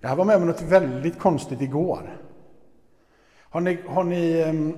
[0.00, 2.16] Jag var med om något väldigt konstigt igår.
[3.40, 4.74] Har ni, har ni, ehm,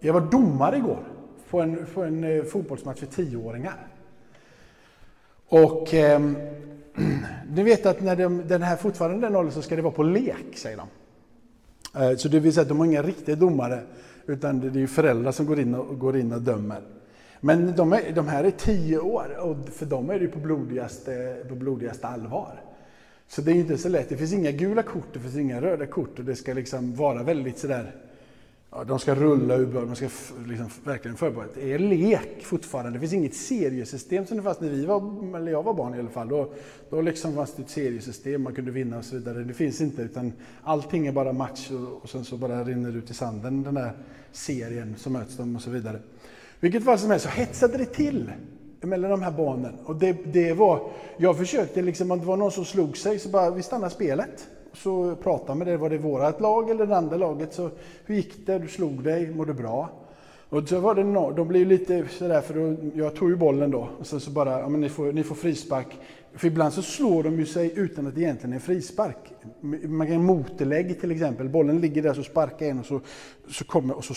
[0.00, 1.04] jag var domare igår
[1.50, 3.86] på en, på en eh, fotbollsmatch för tioåringar.
[5.48, 6.20] Och eh,
[7.50, 10.02] ni vet att när de, den här fortfarande den åldern så ska det vara på
[10.02, 10.88] lek, säger de.
[12.02, 13.80] Eh, så det vill säga att de har inga riktiga domare,
[14.26, 16.80] utan det är föräldrar som går in och, går in och dömer.
[17.40, 21.44] Men de, är, de här är tio år och för dem är det på blodigaste,
[21.48, 22.65] på blodigaste allvar.
[23.28, 24.08] Så det är inte så lätt.
[24.08, 27.22] Det finns inga gula kort, det finns inga röda kort och det ska liksom vara
[27.22, 27.92] väldigt sådär
[28.70, 30.08] Ja, de ska rulla ur början, man ska
[30.46, 31.50] liksom verkligen förbereda.
[31.54, 32.92] Det är lek fortfarande.
[32.92, 35.98] Det finns inget seriesystem som det fanns när vi var, eller jag var barn i
[35.98, 36.28] alla fall.
[36.28, 36.52] Då,
[36.90, 39.44] då liksom fanns det ett seriesystem, man kunde vinna och så vidare.
[39.44, 40.32] Det finns inte, utan
[40.62, 43.74] allting är bara match och, och sen så bara rinner det ut i sanden, den
[43.74, 43.92] där
[44.32, 46.00] serien, så möts de och så vidare.
[46.60, 48.30] Vilket fall som helst så hetsade det till
[48.80, 49.74] mellan de här barnen.
[49.84, 50.80] Och det, det var,
[51.16, 54.48] jag försökte liksom, om det var någon som slog sig, så bara, vi stannar spelet
[54.72, 55.76] så pratade med det.
[55.76, 57.54] Var det vårat lag eller det andra laget?
[57.54, 57.70] Så,
[58.04, 58.58] hur gick det?
[58.58, 59.34] Du slog dig?
[59.34, 59.90] Mår du bra?
[60.48, 63.70] Och så var det no, de blev lite sådär, för då, jag tog ju bollen
[63.70, 63.88] då.
[63.98, 65.86] Och sen så bara, ja men ni får, ni får frispark.
[66.34, 69.16] För ibland så slår de ju sig utan att det egentligen är frispark.
[69.84, 71.48] Man kan motorlägg till exempel.
[71.48, 73.00] Bollen ligger där så sparkar en och så,
[73.48, 74.14] så kommer och så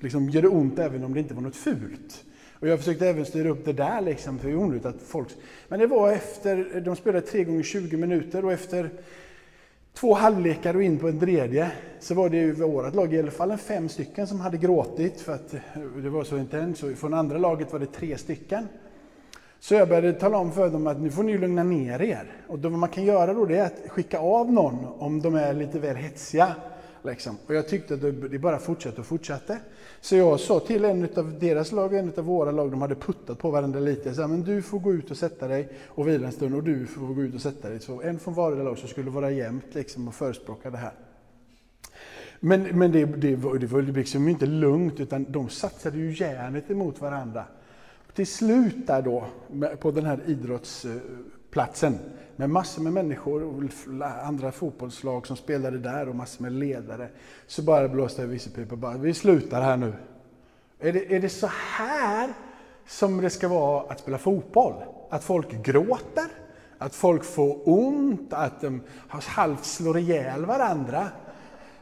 [0.00, 2.24] liksom gör det ont även om det inte var något fult.
[2.60, 5.28] Och jag försökte även styra upp det där liksom, för det är onödigt att folk...
[5.68, 8.90] Men det var efter, de spelade 3 gånger 20 minuter och efter
[9.94, 13.30] två halvlekar och in på en tredje så var det ju vårt lag i alla
[13.30, 15.54] fall en fem stycken som hade gråtit för att
[15.96, 16.98] det var så intensivt.
[16.98, 18.68] Från andra laget var det tre stycken.
[19.60, 22.32] Så jag började tala om för dem att nu får ni lugna ner er.
[22.46, 25.34] Och då, vad man kan göra då det är att skicka av någon om de
[25.34, 26.54] är lite väl hetsiga.
[27.02, 27.36] Liksom.
[27.46, 29.58] Och jag tyckte att det bara fortsatte och fortsatte.
[30.00, 32.94] Så jag sa till en av deras lag och en av våra lag, de hade
[32.94, 36.08] puttat på varandra lite, jag sa, men du får gå ut och sätta dig och
[36.08, 37.80] vila en stund och du får gå ut och sätta dig.
[37.80, 40.92] Så en från varje lag som skulle vara jämnt liksom, och förespråka det här.
[42.40, 46.70] Men, men det, det, var, det var liksom inte lugnt, utan de satsade ju järnet
[46.70, 47.44] emot varandra.
[48.14, 49.24] Till slut där då,
[49.80, 50.92] på den här idrotts eh,
[51.50, 51.98] platsen.
[52.36, 53.62] med massor med människor och
[54.24, 57.08] andra fotbollslag som spelade där och massor med ledare.
[57.46, 59.92] Så bara blåste jag visselpipa bara, vi slutar här nu.
[60.78, 61.46] Är det, är det så
[61.76, 62.32] här
[62.86, 64.74] som det ska vara att spela fotboll?
[65.10, 66.26] Att folk gråter?
[66.78, 68.32] Att folk får ont?
[68.32, 71.08] Att de halvt slår ihjäl varandra?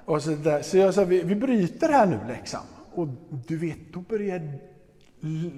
[0.05, 0.63] Och så, där.
[0.63, 2.61] så jag sa, vi, vi bryter här nu liksom.
[2.95, 3.09] Och
[3.47, 4.59] du vet, då börjar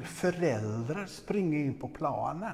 [0.05, 2.53] föräldrar springa in på planen.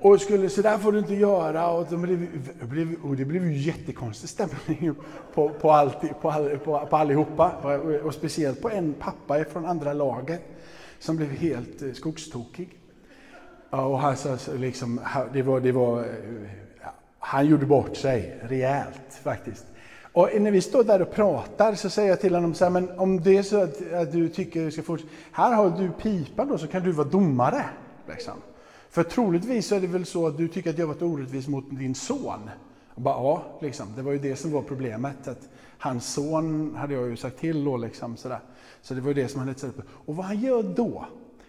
[0.00, 1.70] Och skulle, så där får du inte göra.
[1.70, 2.26] Och, de blev,
[2.60, 4.94] blev, och det blev ju jättekonstig stämning
[5.34, 7.52] på, på, allt, på, all, på, på allihopa.
[7.62, 10.42] Och, och speciellt på en pappa från andra laget
[10.98, 12.78] som blev helt eh, skogstokig.
[13.70, 14.16] och han,
[14.56, 15.00] liksom,
[15.32, 16.04] det var, det var, eh,
[17.18, 19.66] han gjorde bort sig rejält faktiskt.
[20.12, 22.98] Och när vi står där och pratar så säger jag till honom så här, men
[22.98, 25.90] om det är så att, att du tycker att du ska fortsätta, här har du
[25.90, 27.64] pipan då så kan du vara domare.
[28.08, 28.34] Liksom.
[28.98, 31.64] För troligtvis så är det väl så att du tycker att jag varit orättvis mot
[31.70, 32.50] din son.
[32.94, 33.86] Och bara, ja, liksom.
[33.96, 35.28] det var ju det som var problemet.
[35.28, 35.48] Att
[35.78, 37.76] hans son hade jag ju sagt till då.
[37.76, 38.40] Liksom, sådär.
[38.82, 39.82] Så det var ju det som han hade upp.
[39.90, 41.06] Och vad han gör då,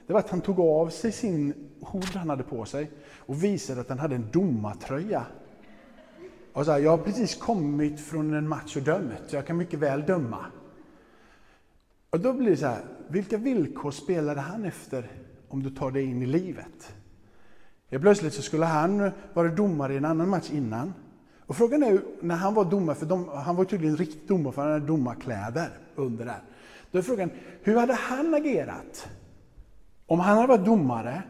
[0.08, 3.82] det var att han tog av sig sin hord han hade på sig och visade
[3.82, 5.26] att han hade en domartröja.
[6.54, 9.58] Och så här, jag har precis kommit från en match och dömt, så jag kan
[9.58, 10.46] mycket väl döma.
[12.10, 15.12] Och då blir det så här, vilka villkor spelade han efter
[15.48, 16.94] om du tar det in i livet?
[17.90, 20.94] Ja, plötsligt så skulle han vara domare i en annan match innan.
[21.40, 24.62] Och frågan är när han var domare, för de, han var tydligen riktigt domare för
[24.62, 26.42] han hade domarkläder under där.
[26.92, 27.30] Då är frågan,
[27.64, 29.10] hur hade han agerat?
[30.06, 31.24] Om han hade varit domare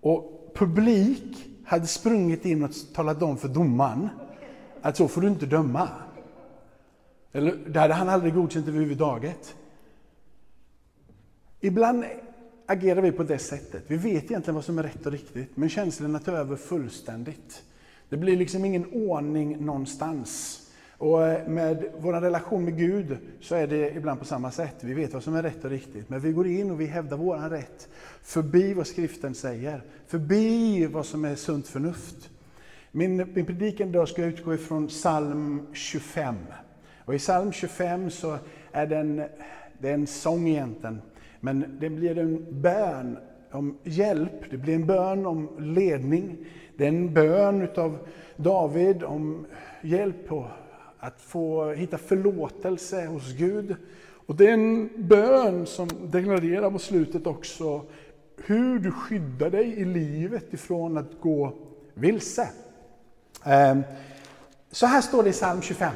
[0.00, 4.08] och publik hade sprungit in och talat om för domaren
[4.82, 5.88] att så får du inte döma.
[7.32, 9.56] Eller, det hade han aldrig godkänt överhuvudtaget.
[11.60, 12.04] Ibland
[12.70, 13.84] agerar vi på det sättet.
[13.86, 17.62] Vi vet egentligen vad som är rätt och riktigt, men känslorna tar över fullständigt.
[18.08, 20.60] Det blir liksom ingen ordning någonstans.
[20.98, 24.74] Och eh, med vår relation med Gud så är det ibland på samma sätt.
[24.80, 27.16] Vi vet vad som är rätt och riktigt, men vi går in och vi hävdar
[27.16, 27.88] vår rätt
[28.22, 32.30] förbi vad skriften säger, förbi vad som är sunt förnuft.
[32.92, 36.36] Min, min predikan idag ska utgå ifrån psalm 25.
[37.04, 38.38] Och I psalm 25 så
[38.72, 39.16] är det en,
[39.78, 41.00] det är en sång egentligen,
[41.40, 43.18] men det blir en bön
[43.50, 46.46] om hjälp, det blir en bön om ledning.
[46.76, 47.98] Det är en bön av
[48.36, 49.46] David om
[49.82, 50.46] hjälp och
[50.98, 53.76] att få hitta förlåtelse hos Gud.
[54.26, 57.84] Och det är en bön som deklarerar på slutet också
[58.44, 61.52] hur du skyddar dig i livet ifrån att gå
[61.94, 62.48] vilse.
[63.44, 63.82] Ehm,
[64.70, 65.92] så här står det i psalm 25.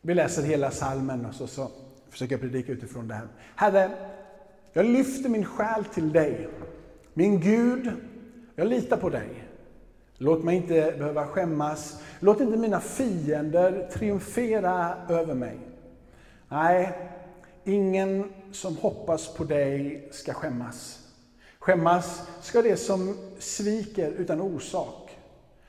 [0.00, 1.70] Vi läser hela psalmen och så, så
[2.10, 3.28] försöker jag predika utifrån det här.
[3.56, 3.90] Herre,
[4.72, 6.48] jag lyfter min själ till dig.
[7.14, 7.92] Min Gud,
[8.54, 9.44] jag litar på dig.
[10.18, 12.02] Låt mig inte behöva skämmas.
[12.20, 15.58] Låt inte mina fiender triumfera över mig.
[16.48, 16.92] Nej,
[17.64, 20.98] ingen som hoppas på dig ska skämmas.
[21.58, 25.18] Skämmas ska det som sviker utan orsak.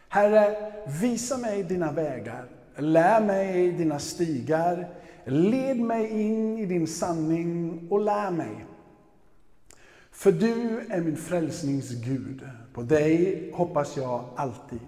[0.09, 2.45] Herre, visa mig dina vägar.
[2.75, 4.89] Lär mig dina stigar.
[5.25, 8.65] Led mig in i din sanning och lär mig.
[10.21, 12.41] För du är min frälsningsgud.
[12.73, 14.87] På dig hoppas jag alltid.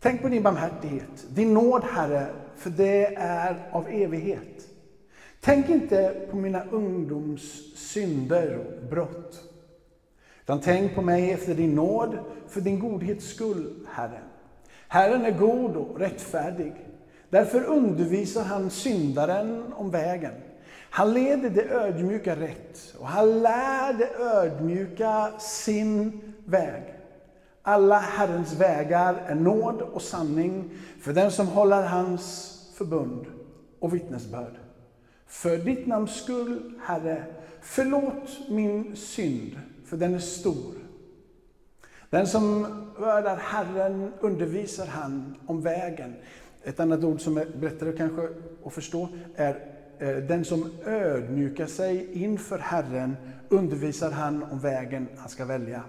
[0.00, 2.26] Tänk på din barmhärtighet, din nåd, Herre,
[2.56, 4.68] för det är av evighet.
[5.40, 9.42] Tänk inte på mina ungdoms synder och brott.
[10.42, 12.18] Utan tänk på mig efter din nåd,
[12.48, 14.20] för din godhets skull, Herre.
[14.88, 16.72] Herren är god och rättfärdig.
[17.30, 20.32] Därför undervisar han syndaren om vägen.
[20.96, 26.82] Han leder det ödmjuka rätt och han lär det ödmjuka sin väg.
[27.62, 30.70] Alla Herrens vägar är nåd och sanning
[31.00, 33.26] för den som håller hans förbund
[33.78, 34.54] och vittnesbörd.
[35.26, 37.24] För ditt namns skull, Herre,
[37.60, 40.74] förlåt min synd, för den är stor.
[42.10, 42.66] Den som
[42.98, 46.14] värdar Herren undervisar han om vägen.
[46.62, 48.28] Ett annat ord som är lättare kanske
[48.64, 53.16] att förstå är Eh, den som ödmjukar sig inför Herren
[53.48, 55.82] undervisar han om vägen han ska välja.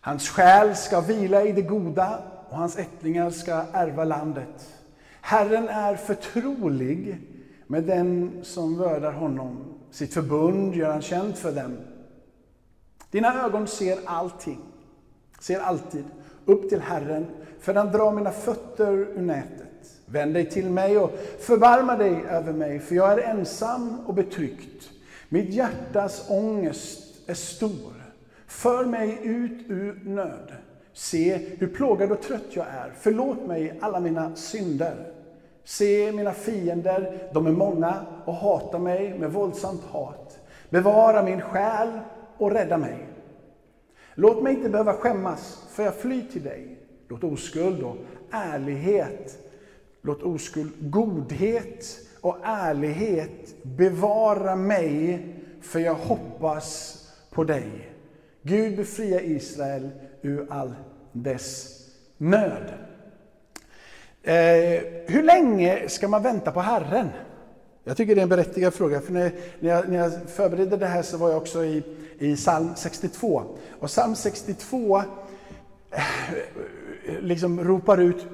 [0.00, 4.72] Hans själ ska vila i det goda och hans ättlingar ska ärva landet.
[5.20, 7.18] Herren är förtrolig
[7.66, 9.74] med den som vördar honom.
[9.90, 11.76] Sitt förbund gör han känt för dem.
[13.10, 14.58] Dina ögon ser allting,
[15.40, 16.04] ser alltid
[16.44, 17.26] upp till Herren,
[17.60, 19.65] för han drar mina fötter ur nätet.
[20.06, 21.10] Vänd dig till mig och
[21.40, 24.90] förbarma dig över mig, för jag är ensam och betryckt.
[25.28, 27.92] Mitt hjärtas ångest är stor.
[28.46, 30.52] För mig ut ur nöd.
[30.92, 32.92] Se hur plågad och trött jag är.
[33.00, 35.12] Förlåt mig alla mina synder.
[35.64, 37.94] Se mina fiender, de är många
[38.24, 40.38] och hatar mig med våldsamt hat.
[40.70, 41.88] Bevara min själ
[42.36, 43.08] och rädda mig.
[44.14, 46.78] Låt mig inte behöva skämmas, för jag flyr till dig.
[47.08, 47.96] Låt oskuld och
[48.30, 49.38] ärlighet,
[50.06, 55.26] låt oskuld, godhet och ärlighet bevara mig,
[55.60, 56.98] för jag hoppas
[57.30, 57.92] på dig.
[58.42, 59.90] Gud befria Israel
[60.22, 60.74] ur all
[61.12, 61.78] dess
[62.16, 62.72] nöd.
[64.22, 67.08] Eh, hur länge ska man vänta på Herren?
[67.84, 70.86] Jag tycker det är en berättigad fråga, för när, när, jag, när jag förberedde det
[70.86, 71.82] här så var jag också i,
[72.18, 73.42] i psalm 62.
[73.80, 75.04] Och psalm 62 eh,
[77.20, 78.26] liksom ropar ut,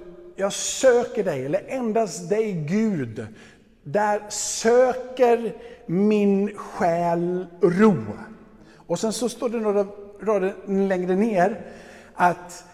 [0.42, 3.26] jag söker dig, eller endast dig Gud.
[3.82, 5.54] Där söker
[5.86, 7.96] min själ ro.
[8.74, 9.86] Och sen så står det några
[10.20, 11.60] rader längre ner
[12.14, 12.64] att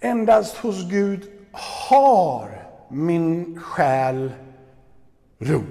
[0.00, 2.48] endast hos Gud har
[2.88, 4.32] min själ
[5.38, 5.62] ro.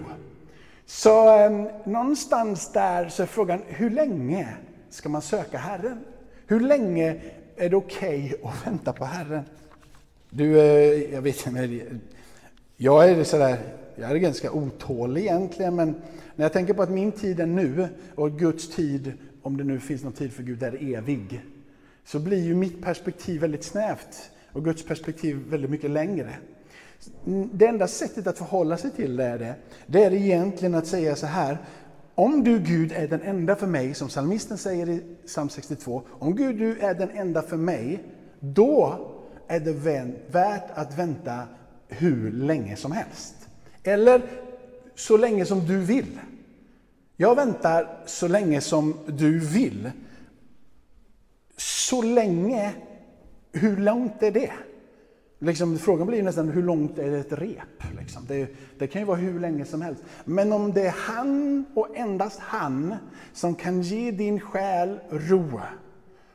[0.85, 1.51] Så eh,
[1.83, 4.47] någonstans där så är frågan, hur länge
[4.89, 5.99] ska man söka Herren?
[6.47, 7.21] Hur länge
[7.55, 9.43] är det okej okay att vänta på Herren?
[10.31, 11.85] Du, eh, jag vet inte,
[12.77, 13.57] jag är sådär,
[13.95, 15.95] jag är ganska otålig egentligen, men
[16.35, 19.79] när jag tänker på att min tid är nu och Guds tid, om det nu
[19.79, 21.41] finns någon tid för Gud, är evig,
[22.05, 26.29] så blir ju mitt perspektiv väldigt snävt och Guds perspektiv väldigt mycket längre.
[27.51, 29.55] Det enda sättet att förhålla sig till det är det,
[29.87, 31.57] det är egentligen att säga så här,
[32.15, 36.35] om du Gud är den enda för mig, som psalmisten säger i psalm 62, om
[36.35, 38.03] Gud du är den enda för mig,
[38.39, 39.09] då
[39.49, 39.73] är det
[40.31, 41.43] värt att vänta
[41.87, 43.35] hur länge som helst.
[43.83, 44.21] Eller
[44.95, 46.19] så länge som du vill.
[47.17, 49.91] Jag väntar så länge som du vill.
[51.57, 52.73] Så länge,
[53.51, 54.51] hur långt är det?
[55.39, 57.97] Liksom, frågan blir nästan hur långt är ett rep?
[57.99, 58.25] Liksom.
[58.27, 60.03] Det, det, kan ju vara hur länge som helst.
[60.25, 62.95] Men om det är han och endast han
[63.33, 65.61] som kan ge din själ ro.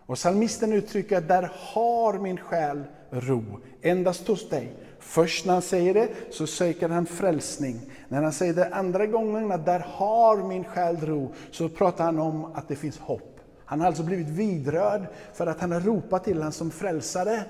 [0.06, 3.44] Och psalmisten uttrycker att där har min själ ro,
[3.82, 4.72] endast hos dig.
[4.98, 7.80] Först när han säger det så söker han frälsning.
[8.08, 12.18] När han säger det andra gången, att där har min själ ro, så pratar han
[12.18, 13.30] om att det finns hopp.
[13.64, 17.44] Han har alltså blivit vidrörd för att han har ropat till honom som frälsare.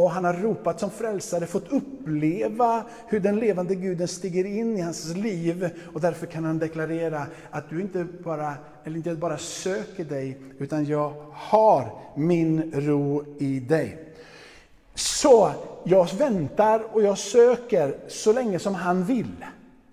[0.00, 4.80] Och han har ropat som frälsare, fått uppleva hur den levande guden stiger in i
[4.80, 5.70] hans liv.
[5.92, 8.54] Och därför kan han deklarera att du inte bara,
[8.84, 14.14] eller inte bara söker dig, utan jag har min ro i dig.
[14.94, 15.50] Så
[15.84, 19.44] jag väntar och jag söker så länge som han vill.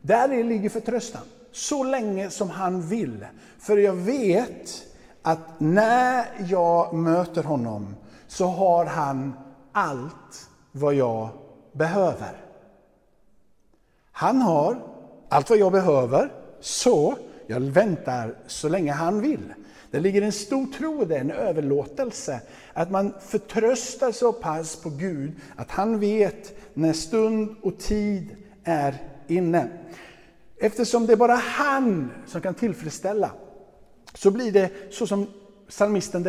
[0.01, 1.21] Där ligger förtröstan.
[1.51, 3.25] Så länge som han vill.
[3.59, 4.83] För jag vet
[5.21, 7.95] att när jag möter honom
[8.27, 9.33] så har han
[9.77, 11.29] allt vad jag
[11.71, 12.45] behöver.
[14.11, 14.81] Han har
[15.29, 17.15] allt vad jag behöver, så
[17.47, 19.53] jag väntar så länge han vill.
[19.91, 22.41] Det ligger en stor tro i det, en överlåtelse.
[22.73, 28.95] Att man förtröstar så pass på Gud att han vet när stund och tid är
[29.27, 29.69] inne.
[30.57, 33.31] Eftersom det är bara han som kan tillfredsställa,
[34.13, 35.27] så blir det så som
[35.69, 36.23] psalmisten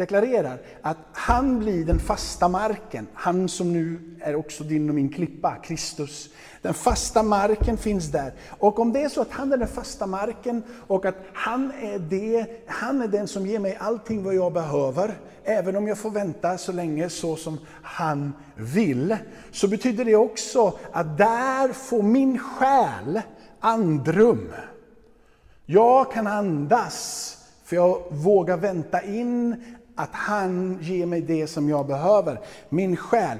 [0.00, 5.08] deklarerar, att han blir den fasta marken, han som nu är också din och min
[5.08, 6.30] klippa, Kristus.
[6.62, 8.32] Den fasta marken finns där.
[8.58, 11.98] Och om det är så att han är den fasta marken och att han är
[11.98, 15.14] det, han är den som ger mig allting vad jag behöver,
[15.44, 19.16] även om jag får vänta så länge så som han vill,
[19.50, 23.20] så betyder det också att där får min själ
[23.60, 24.52] andrum.
[25.66, 29.64] Jag kan andas, för jag vågar vänta in
[30.00, 33.38] att han ger mig det som jag behöver, min själ.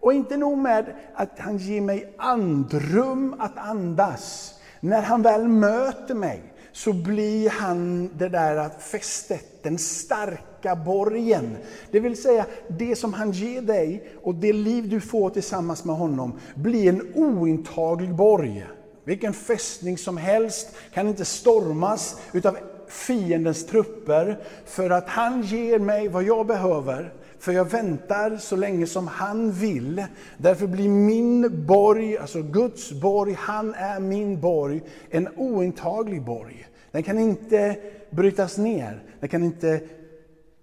[0.00, 4.54] Och inte nog med att han ger mig andrum att andas.
[4.80, 11.56] När han väl möter mig så blir han det där fästet, den starka borgen.
[11.90, 15.96] Det vill säga, det som han ger dig och det liv du får tillsammans med
[15.96, 18.66] honom blir en ointaglig borg.
[19.04, 26.08] Vilken fästning som helst kan inte stormas utav fiendens trupper, för att han ger mig
[26.08, 30.04] vad jag behöver, för jag väntar så länge som han vill.
[30.36, 36.68] Därför blir min borg, alltså Guds borg, han är min borg, en ointaglig borg.
[36.90, 37.76] Den kan inte
[38.10, 39.80] brytas ner, den kan inte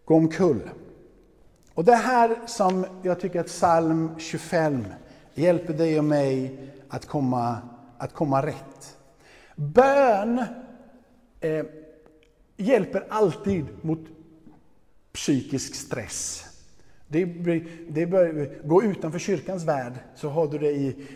[0.05, 0.69] gå omkull.
[1.73, 4.85] Och det här som jag tycker att psalm 25
[5.33, 6.57] hjälper dig och mig
[6.89, 7.57] att komma,
[7.97, 8.97] att komma rätt.
[9.55, 10.43] Bön
[11.39, 11.65] eh,
[12.63, 13.99] hjälper alltid mot
[15.13, 16.45] psykisk stress.
[17.07, 17.25] Det,
[17.89, 21.07] det bör, gå utanför kyrkans värld, så har du det i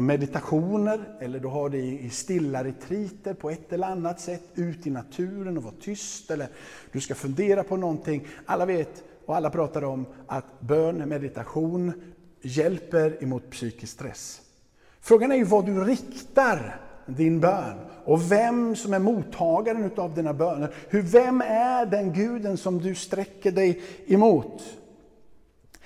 [0.00, 4.90] meditationer, eller du har det i stilla retriter på ett eller annat sätt, ut i
[4.90, 6.48] naturen och vara tyst, eller
[6.92, 8.26] du ska fundera på någonting.
[8.46, 11.92] Alla vet, och alla pratar om, att bön, meditation,
[12.42, 14.40] hjälper emot psykisk stress.
[15.00, 20.34] Frågan är ju vad du riktar din bön och vem som är mottagaren av dina
[20.34, 20.74] böner.
[20.88, 24.62] Hur, vem är den guden som du sträcker dig emot?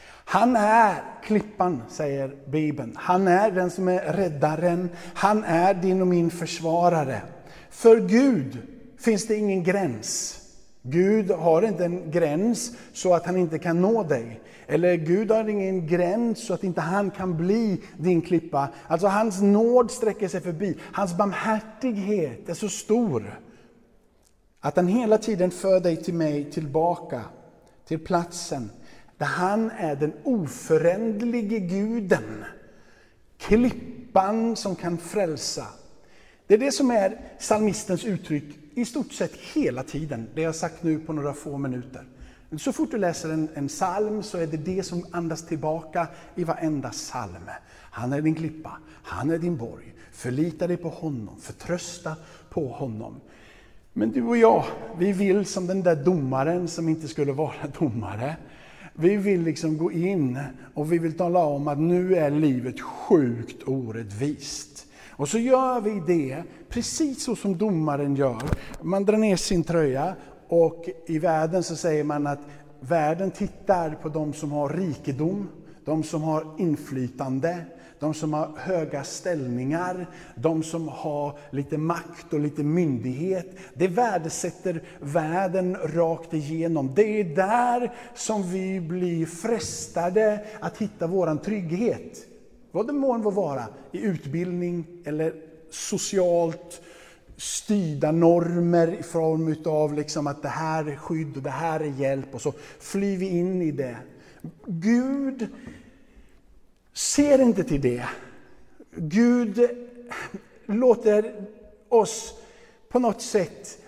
[0.06, 2.92] Han är klippan, säger Bibeln.
[2.96, 4.88] Han är den som är räddaren.
[5.14, 7.20] Han är din och min försvarare.
[7.70, 8.58] För Gud
[8.98, 10.40] finns det ingen gräns.
[10.82, 14.40] Gud har inte en gräns så att han inte kan nå dig.
[14.72, 18.68] Eller Gud har ingen gräns så att inte han kan bli din klippa.
[18.86, 20.78] Alltså hans nåd sträcker sig förbi.
[20.92, 23.40] Hans barmhärtighet är så stor
[24.60, 27.24] att han hela tiden för dig till mig tillbaka
[27.88, 28.70] till platsen
[29.18, 32.44] där han är den oföränderlige guden.
[33.38, 35.66] Klippan som kan frälsa.
[36.46, 40.82] Det är det som är psalmistens uttryck i stort sett hela tiden, det jag sagt
[40.82, 42.04] nu på några få minuter.
[42.58, 46.44] Så fort du läser en, en psalm så är det det som andas tillbaka i
[46.44, 47.50] varenda psalm.
[47.90, 49.94] Han är din klippa, han är din borg.
[50.12, 52.16] Förlita dig på honom, förtrösta
[52.50, 53.20] på honom.
[53.92, 54.64] Men du och jag,
[54.98, 58.36] vi vill som den där domaren som inte skulle vara domare.
[58.94, 60.38] Vi vill liksom gå in
[60.74, 64.86] och vi vill tala om att nu är livet sjukt orättvist.
[65.10, 68.42] Och så gör vi det precis så som domaren gör.
[68.82, 70.14] Man drar ner sin tröja
[70.52, 72.38] och i världen så säger man att
[72.80, 75.48] världen tittar på de som har rikedom,
[75.84, 77.64] de som har inflytande,
[77.98, 83.46] de som har höga ställningar, de som har lite makt och lite myndighet.
[83.74, 86.92] Det värdesätter världen rakt igenom.
[86.94, 92.18] Det är där som vi blir frestade att hitta vår trygghet.
[92.70, 95.34] Vad det må vara, i utbildning eller
[95.70, 96.82] socialt
[97.36, 102.00] styrda normer i form av liksom att det här är skydd och det här är
[102.00, 103.96] hjälp och så flyr vi in i det.
[104.66, 105.48] Gud
[106.92, 108.04] ser inte till det.
[108.96, 109.70] Gud
[110.66, 111.46] låter
[111.88, 112.34] oss
[112.88, 113.78] på något sätt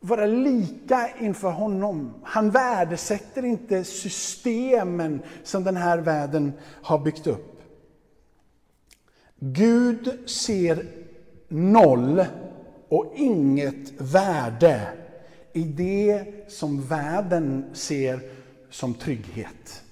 [0.00, 2.14] vara lika inför honom.
[2.22, 7.62] Han värdesätter inte systemen som den här världen har byggt upp.
[9.36, 10.86] Gud ser
[11.48, 12.24] noll
[12.94, 14.88] och inget värde
[15.52, 18.20] i det som världen ser
[18.70, 19.82] som trygghet.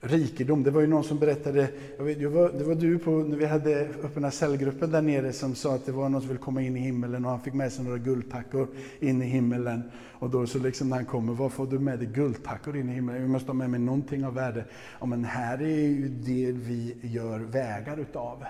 [0.00, 0.62] rikedom.
[0.62, 3.46] Det var ju någon som berättade, vet, det, var, det var du på, när vi
[3.46, 6.76] hade öppna cellgruppen där nere som sa att det var någon som ville komma in
[6.76, 8.68] i himmelen och han fick med sig några guldtackor
[9.00, 9.82] in i himmelen.
[10.18, 12.92] Och då så liksom när han kommer, varför har du med dig guldtackor in i
[12.92, 13.22] himmelen?
[13.22, 14.64] Vi måste ha med mig någonting av värde.
[15.00, 18.44] Ja men här är ju det vi gör vägar utav.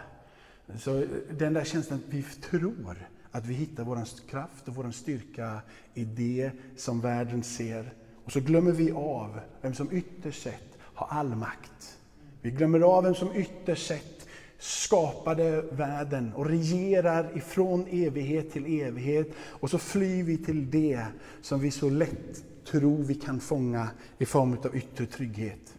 [0.78, 1.04] Så
[1.38, 2.96] den där känslan att vi tror
[3.30, 5.60] att vi hittar vår kraft och vår styrka
[5.94, 7.92] i det som världen ser.
[8.24, 11.98] Och så glömmer vi av vem som ytterst sett har all makt.
[12.42, 14.26] Vi glömmer av vem som ytterst sett
[14.58, 19.28] skapade världen och regerar ifrån evighet till evighet.
[19.38, 21.06] Och så flyr vi till det
[21.42, 25.74] som vi så lätt tror vi kan fånga i form av yttre trygghet.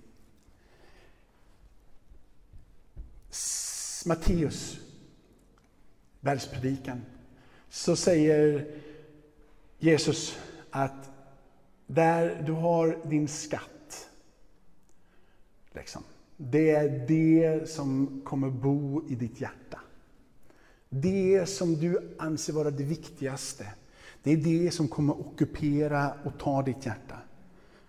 [4.06, 4.80] Matteus,
[6.20, 7.02] bergspredikan,
[7.72, 8.68] så säger
[9.80, 10.38] Jesus
[10.70, 11.10] att
[11.88, 14.10] där du har din skatt,
[15.72, 16.04] liksom,
[16.38, 19.80] det är det som kommer bo i ditt hjärta.
[20.90, 23.68] Det som du anser vara det viktigaste,
[24.24, 27.18] det är det som kommer ockupera och ta ditt hjärta.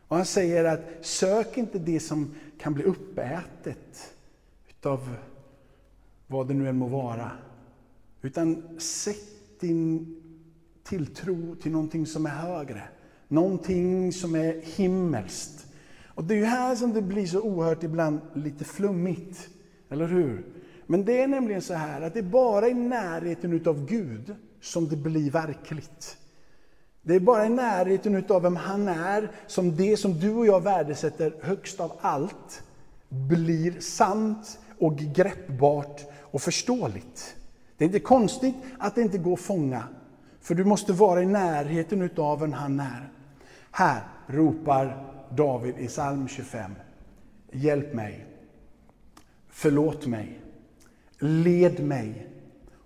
[0.08, 4.14] Och han säger att sök inte det som kan bli uppätet
[4.68, 5.16] utav
[6.26, 7.30] vad det nu än må vara.
[8.22, 9.31] Utan sätt
[9.62, 10.16] din
[10.84, 12.82] tilltro till någonting som är högre.
[13.28, 15.66] Någonting som är himmelskt.
[16.06, 19.48] Och det är ju här som det blir så oerhört ibland lite flummigt.
[19.90, 20.46] Eller hur?
[20.86, 24.88] Men det är nämligen så här att det är bara i närheten utav Gud som
[24.88, 26.16] det blir verkligt.
[27.02, 30.62] Det är bara i närheten utav vem han är som det som du och jag
[30.62, 32.62] värdesätter högst av allt
[33.08, 37.36] blir sant och greppbart och förståeligt.
[37.82, 39.84] Det är inte konstigt att det inte går att fånga,
[40.40, 43.08] för du måste vara i närheten utav vem han är.
[43.70, 46.72] Här ropar David i psalm 25.
[47.52, 48.26] Hjälp mig,
[49.48, 50.40] förlåt mig,
[51.18, 52.26] led mig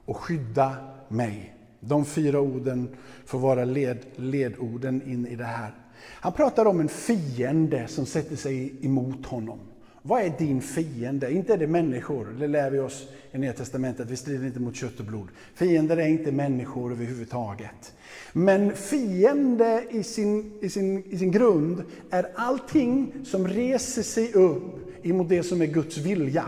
[0.04, 0.76] och skydda
[1.08, 1.56] mig.
[1.80, 5.74] De fyra orden får vara led, ledorden in i det här.
[6.00, 9.58] Han pratar om en fiende som sätter sig emot honom.
[10.06, 11.32] Vad är din fiende?
[11.32, 14.76] Inte är det människor, det lär vi oss i Nya Testamentet, vi strider inte mot
[14.76, 15.28] kött och blod.
[15.54, 17.94] Fiender är inte människor överhuvudtaget.
[18.32, 24.62] Men fiende i sin, i sin, i sin grund är allting som reser sig upp
[25.02, 26.44] emot det som är Guds vilja.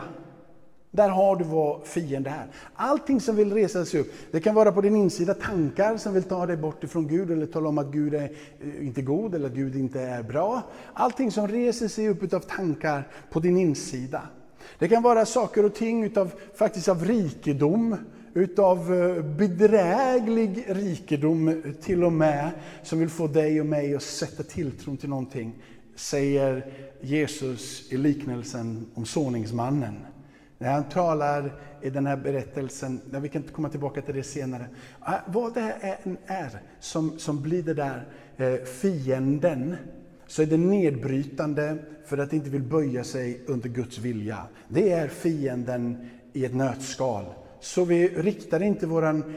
[0.98, 2.46] Där har du vad fiende är.
[2.74, 4.12] Allting som vill resa sig upp.
[4.30, 7.46] Det kan vara på din insida tankar som vill ta dig bort ifrån Gud eller
[7.46, 10.62] tala om att Gud är eh, inte god eller att Gud inte är bra.
[10.92, 14.22] Allting som reser sig upp utav tankar på din insida.
[14.78, 17.96] Det kan vara saker och ting utav, faktiskt av rikedom,
[18.34, 22.50] utav eh, bedräglig rikedom till och med,
[22.82, 25.62] som vill få dig och mig att sätta tilltron till någonting,
[25.96, 29.94] säger Jesus i liknelsen om såningsmannen.
[30.58, 34.66] När han talar i den här berättelsen, vi kan komma tillbaka till det senare,
[35.00, 39.76] ah, vad det än är som, som blir det där eh, fienden,
[40.26, 44.38] så är det nedbrytande för att det inte vill böja sig under Guds vilja.
[44.68, 47.24] Det är fienden i ett nötskal.
[47.60, 49.34] Så vi riktar inte våran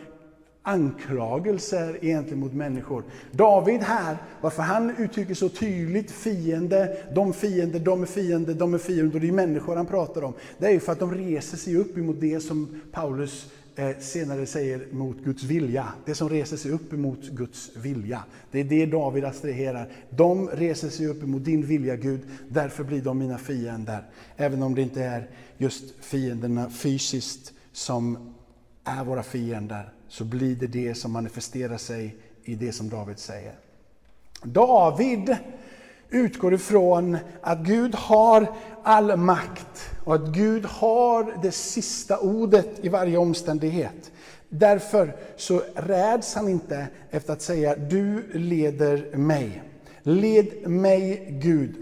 [0.64, 3.04] anklagelser egentligen mot människor.
[3.32, 8.78] David här, varför han uttrycker så tydligt fiende, de fiender, de är fiender, de är
[8.78, 10.34] fiender, och det är människor han pratar om.
[10.58, 14.46] Det är ju för att de reser sig upp emot det som Paulus eh, senare
[14.46, 15.88] säger mot Guds vilja.
[16.06, 18.24] Det som reser sig upp emot Guds vilja.
[18.52, 19.90] Det är det David abstraherar.
[20.10, 24.04] De reser sig upp emot din vilja Gud, därför blir de mina fiender.
[24.38, 28.34] Även om det inte är just fienderna fysiskt som
[28.84, 33.56] är våra fiender så blir det det som manifesterar sig i det som David säger.
[34.44, 35.38] David
[36.10, 42.90] utgår ifrån att Gud har all makt och att Gud har det sista ordet i
[42.90, 44.12] varje omständighet.
[44.50, 49.64] Därför så räds han inte efter att säga du leder mig.
[50.04, 51.76] Led mig Gud.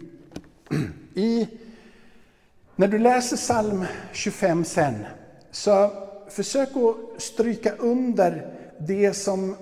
[1.13, 1.47] I,
[2.75, 5.05] när du läser psalm 25 sen,
[5.51, 5.91] så
[6.29, 9.55] försök att stryka under det som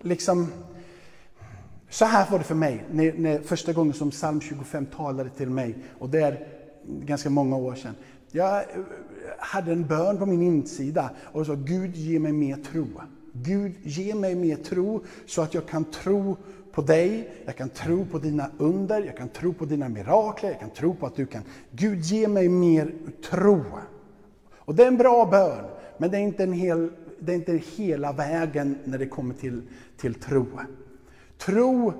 [0.00, 0.52] liksom...
[1.90, 5.50] Så här var det för mig, när, när första gången som psalm 25 talade till
[5.50, 6.46] mig, och det är
[6.84, 7.94] ganska många år sedan.
[8.30, 8.64] Jag eh,
[9.38, 12.86] hade en bön på min insida och sa Gud ge mig mer tro.
[13.32, 16.36] Gud ge mig mer tro så att jag kan tro
[16.72, 20.60] på dig, jag kan tro på dina under, jag kan tro på dina mirakler, jag
[20.60, 21.42] kan tro på att du kan.
[21.70, 22.92] Gud ge mig mer
[23.30, 23.64] tro.
[24.56, 25.64] Och det är en bra bön.
[26.00, 29.62] Men det är inte, en hel, det är inte hela vägen när det kommer till,
[29.96, 30.46] till tro.
[31.38, 31.92] Tro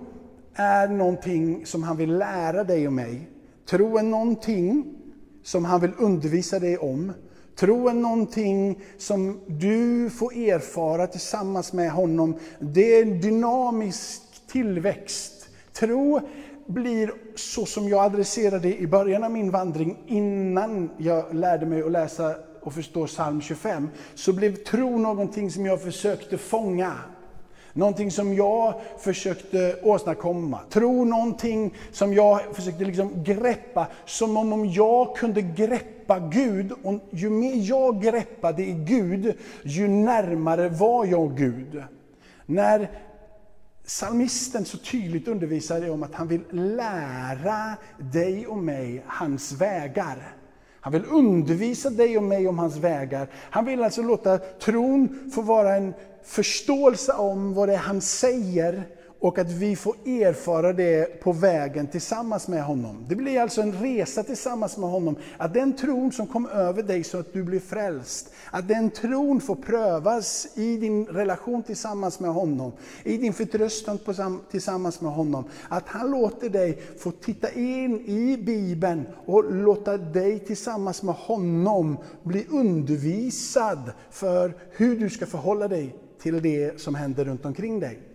[0.55, 3.29] är någonting som han vill lära dig och mig.
[3.71, 4.95] Tro är någonting
[5.43, 7.13] som han vill undervisa dig om.
[7.57, 12.35] Tro är någonting som du får erfara tillsammans med honom.
[12.59, 15.49] Det är en dynamisk tillväxt.
[15.73, 16.21] Tro
[16.67, 21.93] blir så som jag adresserade i början av min vandring, innan jag lärde mig att
[21.93, 26.93] läsa och förstår psalm 25, så blev tro någonting som jag försökte fånga.
[27.73, 30.61] Någonting som jag försökte åstadkomma.
[30.71, 36.73] Tro någonting som jag försökte liksom greppa, som om jag kunde greppa Gud.
[36.83, 41.83] Och ju mer jag greppade i Gud, ju närmare var jag Gud.
[42.47, 42.91] När
[43.87, 50.35] Psalmisten så tydligt undervisar om att han vill lära dig och mig hans vägar.
[50.81, 53.29] Han vill undervisa dig och mig om hans vägar.
[53.35, 58.85] Han vill alltså låta tron få vara en förståelse om vad det är han säger
[59.21, 63.05] och att vi får erfara det på vägen tillsammans med honom.
[63.09, 65.17] Det blir alltså en resa tillsammans med honom.
[65.37, 69.41] Att den tron som kom över dig så att du blir frälst, att den tron
[69.41, 72.73] får prövas i din relation tillsammans med honom,
[73.05, 73.99] i din förtröstan
[74.51, 75.45] tillsammans med honom.
[75.69, 81.99] Att han låter dig få titta in i Bibeln och låta dig tillsammans med honom
[82.23, 88.10] bli undervisad för hur du ska förhålla dig till det som händer runt omkring dig.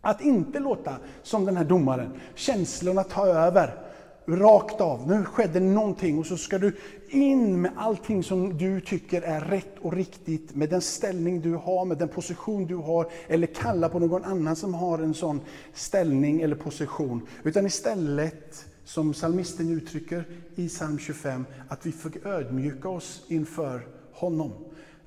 [0.00, 3.90] Att inte låta, som den här domaren, känslorna ta över
[4.26, 5.08] rakt av.
[5.08, 6.76] Nu skedde någonting och så ska du
[7.08, 11.84] in med allting som du tycker är rätt och riktigt, med den ställning du har,
[11.84, 15.40] med den position du har, eller kalla på någon annan som har en sån
[15.74, 17.26] ställning eller position.
[17.42, 24.52] Utan istället, som psalmisten uttrycker i psalm 25, att vi får ödmjuka oss inför honom.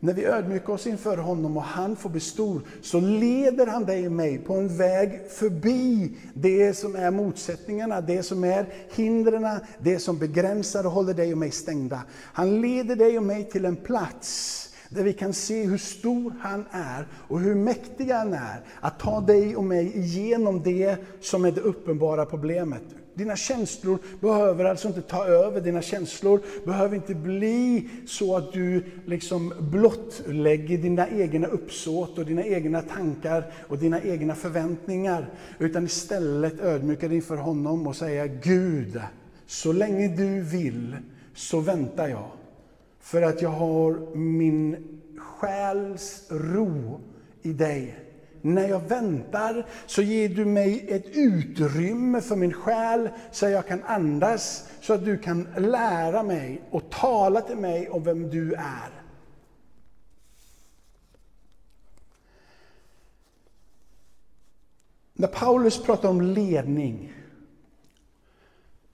[0.03, 4.05] När vi ödmjukar oss inför honom och han får bli stor, så leder han dig
[4.05, 9.47] och mig på en väg förbi det som är motsättningarna, det som är hindren,
[9.79, 12.01] det som begränsar och håller dig och mig stängda.
[12.33, 16.65] Han leder dig och mig till en plats där vi kan se hur stor han
[16.71, 21.51] är och hur mäktig han är att ta dig och mig igenom det som är
[21.51, 22.83] det uppenbara problemet.
[23.15, 28.83] Dina känslor behöver alltså inte ta över, dina känslor behöver inte bli så att du
[29.05, 35.29] liksom blottlägger dina egna uppsåt och dina egna tankar och dina egna förväntningar.
[35.59, 39.01] Utan istället ödmjuka dig inför honom och säga Gud,
[39.47, 40.95] så länge du vill
[41.35, 42.31] så väntar jag.
[42.99, 44.77] För att jag har min
[45.17, 46.99] själs ro
[47.41, 47.95] i dig.
[48.45, 53.83] När jag väntar så ger du mig ett utrymme för min själ så jag kan
[53.83, 59.03] andas, så att du kan lära mig och tala till mig om vem du är.
[65.13, 67.13] När Paulus pratar om ledning,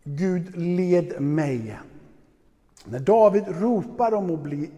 [0.04, 1.80] Gud led mig.
[2.86, 4.70] När David ropar om att bli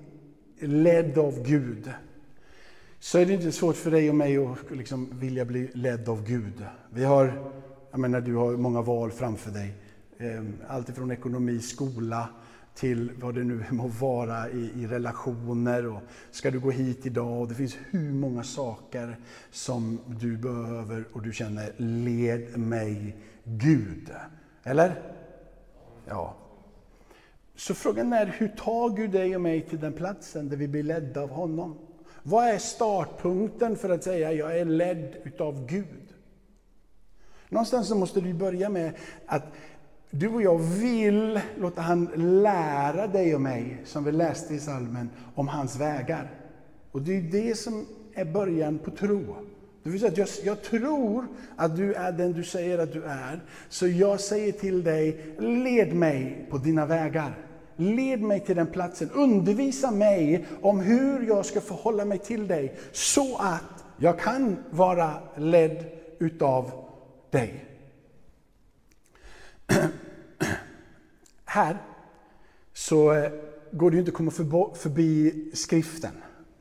[0.59, 1.93] ledd av Gud,
[3.03, 6.23] så är det inte svårt för dig och mig att liksom vilja bli ledd av
[6.23, 6.65] Gud.
[6.89, 7.51] Vi har,
[7.91, 9.73] jag menar, du har många val framför dig.
[10.17, 12.29] Ehm, allt ifrån ekonomi, skola,
[12.75, 15.87] till vad det nu må vara i, i, relationer.
[15.87, 17.41] Och ska du gå hit idag?
[17.41, 19.17] Och det finns hur många saker
[19.51, 24.09] som du behöver och du känner, led mig Gud.
[24.63, 25.01] Eller?
[26.05, 26.35] Ja.
[27.55, 30.83] Så frågan är, hur tar Gud dig och mig till den platsen där vi blir
[30.83, 31.77] ledda av honom?
[32.23, 36.13] Vad är startpunkten för att säga jag är ledd utav Gud?
[37.49, 38.91] Någonstans så måste du börja med
[39.25, 39.43] att
[40.09, 45.09] du och jag vill låta han lära dig och mig, som vi läste i salmen,
[45.35, 46.31] om hans vägar.
[46.91, 49.35] Och det är det som är början på tro.
[49.83, 53.03] Det vill säga att jag, jag, tror att du är den du säger att du
[53.03, 53.43] är.
[53.69, 57.37] Så jag säger till dig, led mig på dina vägar.
[57.81, 59.09] Led mig till den platsen.
[59.11, 65.13] Undervisa mig om hur jag ska förhålla mig till dig, så att jag kan vara
[65.37, 65.85] ledd
[66.19, 66.71] utav
[67.29, 67.65] dig.
[71.45, 71.77] Här
[72.73, 73.31] så eh,
[73.71, 74.31] går det inte att komma
[74.73, 76.11] förbi skriften.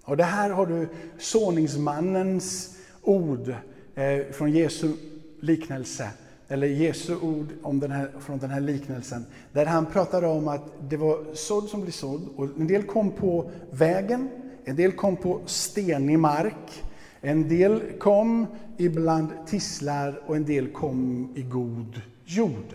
[0.05, 3.55] Och det här har du såningsmannens ord
[3.95, 4.93] eh, från Jesu
[5.41, 6.11] liknelse
[6.51, 10.63] eller Jesu ord om den här, från den här liknelsen, där han pratar om att
[10.89, 14.29] det var sådd som blev sådd, och en del kom på vägen,
[14.65, 16.83] en del kom på stenig mark,
[17.21, 22.75] en del kom ibland tisslar och en del kom i god jord.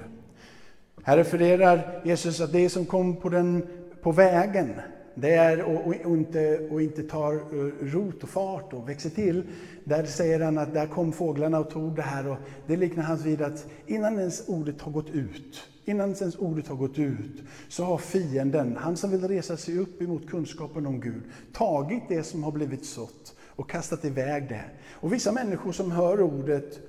[1.04, 3.68] Här refererar Jesus att det som kom på, den,
[4.02, 4.74] på vägen,
[5.16, 9.10] det är, och, och, och, inte, och inte tar eh, rot och fart och växer
[9.10, 9.44] till.
[9.84, 12.28] Där säger han att där kom fåglarna och tog det här.
[12.28, 16.68] Och det liknar hans vid att innan ens ordet har gått ut, innan ens ordet
[16.68, 21.00] har gått ut, så har fienden, han som vill resa sig upp emot kunskapen om
[21.00, 21.24] Gud,
[21.54, 24.66] tagit det som har blivit sått och kastat iväg det.
[24.92, 26.80] Och vissa människor som hör ordet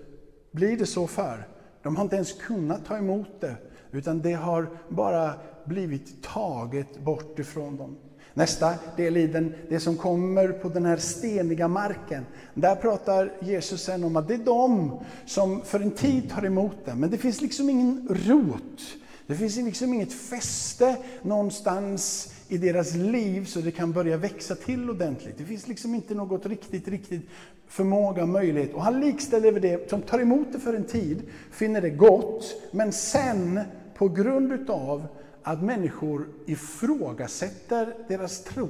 [0.50, 1.48] blir det så för.
[1.82, 3.56] De har inte ens kunnat ta emot det,
[3.90, 5.34] utan det har bara
[5.64, 7.96] blivit taget bort ifrån dem.
[8.36, 12.26] Nästa del i den, det som kommer på den här steniga marken.
[12.54, 16.76] Där pratar Jesus sen om att det är de som för en tid tar emot
[16.84, 18.80] det, men det finns liksom ingen rot.
[19.26, 24.90] Det finns liksom inget fäste någonstans i deras liv så det kan börja växa till
[24.90, 25.38] ordentligt.
[25.38, 27.28] Det finns liksom inte något riktigt, riktigt
[27.68, 28.74] förmåga, möjlighet.
[28.74, 32.92] Och han likställer det som tar emot det för en tid, finner det gott, men
[32.92, 33.60] sen
[33.94, 35.06] på grund utav
[35.46, 38.68] att människor ifrågasätter deras tro.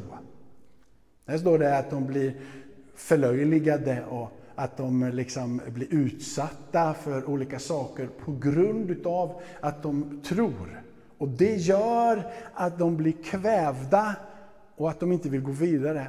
[1.25, 2.37] Där står det att de blir
[2.95, 10.21] förlöjligade och att de liksom blir utsatta för olika saker på grund utav att de
[10.25, 10.83] tror.
[11.19, 14.17] Och det gör att de blir kvävda
[14.77, 16.09] och att de inte vill gå vidare.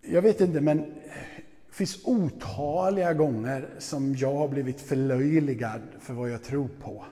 [0.00, 6.30] Jag vet inte, men det finns otaliga gånger som jag har blivit förlöjligad för vad
[6.30, 7.04] jag tror på.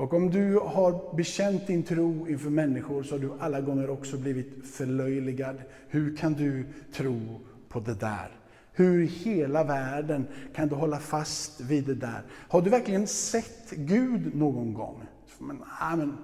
[0.00, 4.16] Och om du har bekänt din tro inför människor så har du alla gånger också
[4.16, 5.56] blivit förlöjligad.
[5.88, 8.30] Hur kan du tro på det där?
[8.72, 12.22] Hur i hela världen kan du hålla fast vid det där?
[12.48, 15.02] Har du verkligen sett Gud någon gång?
[15.38, 16.16] Men, nej, men,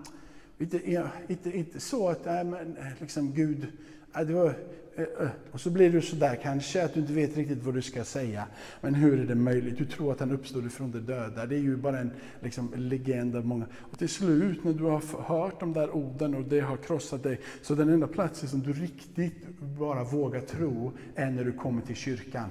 [0.58, 0.90] inte,
[1.28, 3.66] inte, inte så att nej, men, liksom Gud,
[4.12, 4.54] det var,
[4.96, 7.82] Eh, eh, och så blir du sådär kanske, att du inte vet riktigt vad du
[7.82, 8.46] ska säga.
[8.80, 9.78] Men hur är det möjligt?
[9.78, 11.46] Du tror att han uppstod ifrån de döda.
[11.46, 13.66] Det är ju bara en liksom, legend av många.
[13.74, 17.40] Och till slut, när du har hört de där orden och det har krossat dig,
[17.62, 21.96] så den enda platsen som du riktigt bara vågar tro är när du kommer till
[21.96, 22.48] kyrkan.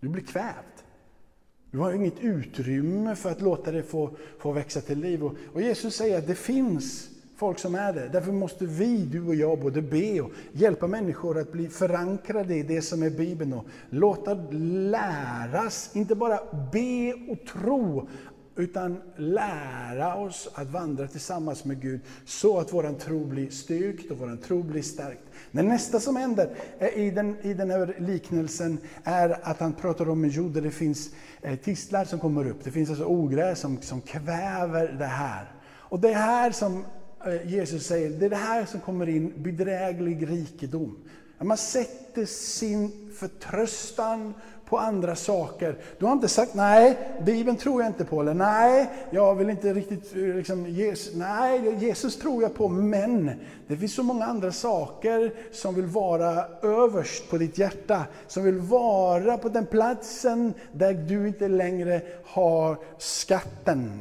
[0.00, 0.82] Du blir kvävd.
[1.70, 5.24] Du har inget utrymme för att låta det få, få växa till liv.
[5.24, 7.11] Och, och Jesus säger att det finns
[7.42, 8.08] folk som är det.
[8.08, 12.62] Därför måste vi, du och jag, både be och hjälpa människor att bli förankrade i
[12.62, 16.38] det som är Bibeln och låta läras, inte bara
[16.72, 18.08] be och tro,
[18.56, 24.18] utan lära oss att vandra tillsammans med Gud så att vår tro blir styrkt och
[24.18, 25.24] vår tro blir stärkt.
[25.50, 26.50] Det nästa som händer
[26.94, 30.70] i den, i den här liknelsen är att han pratar om en jord där det
[30.70, 32.64] finns eh, tistlar som kommer upp.
[32.64, 35.52] Det finns alltså ogräs som, som kväver det här.
[35.92, 36.84] Och det är här som
[37.26, 40.98] Eh, Jesus säger, det är det här som kommer in, bedräglig rikedom.
[41.38, 45.78] Man sätter sin förtröstan på andra saker.
[45.98, 49.74] Du har inte sagt nej, Bibeln tror jag inte på, eller nej, jag vill inte
[49.74, 53.30] riktigt, eh, liksom, Jesus, nej, Jesus tror jag på, men
[53.66, 58.58] det finns så många andra saker som vill vara överst på ditt hjärta, som vill
[58.58, 64.00] vara på den platsen där du inte längre har skatten,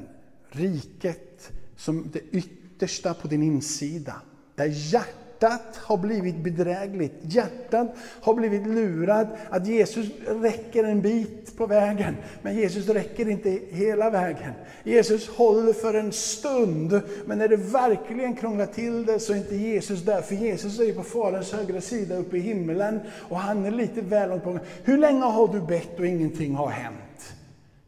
[0.50, 4.14] riket, som det yttre yttersta på din insida.
[4.56, 9.28] Där hjärtat har blivit bedrägligt, hjärtat har blivit lurat.
[9.50, 14.54] Att Jesus räcker en bit på vägen, men Jesus räcker inte hela vägen.
[14.84, 19.56] Jesus håller för en stund, men när det verkligen krånglar till det så är inte
[19.56, 20.22] Jesus där.
[20.22, 24.30] För Jesus är på Faderns högra sida uppe i himmelen och han är lite väl
[24.30, 27.34] långt på Hur länge har du bett och ingenting har hänt?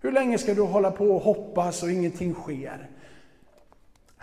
[0.01, 2.89] Hur länge ska du hålla på och hoppas och ingenting sker?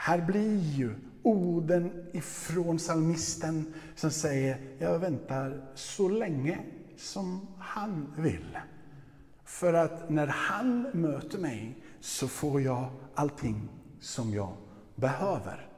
[0.03, 6.59] Här blir ju orden ifrån salmisten som säger, jag väntar så länge
[6.97, 8.59] som han vill.
[9.45, 13.69] För att när han möter mig så får jag allting
[14.01, 14.53] som jag
[14.95, 15.69] behöver.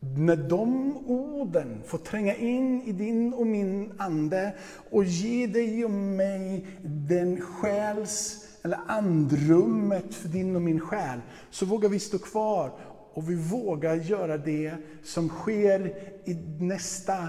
[0.00, 4.54] När de orden får tränga in i din och min ande
[4.90, 11.66] och ge dig och mig den själs eller andrummet för din och min själ, så
[11.66, 12.72] vågar vi stå kvar
[13.18, 17.28] och vi vågar göra det som sker i nästa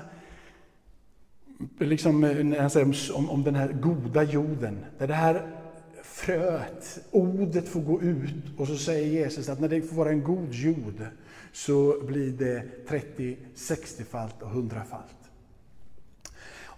[1.80, 5.48] liksom, eh, när han säger om, om den här goda jorden, där det här
[6.04, 10.24] fröet, ordet får gå ut och så säger Jesus att när det får vara en
[10.24, 11.06] god jord
[11.52, 15.19] så blir det 30, 60-falt och 100-falt.